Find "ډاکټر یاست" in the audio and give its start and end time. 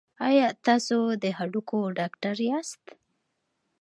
1.99-2.83